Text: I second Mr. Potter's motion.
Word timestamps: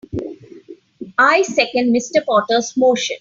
I 1.19 1.43
second 1.43 1.95
Mr. 1.95 2.25
Potter's 2.25 2.75
motion. 2.75 3.09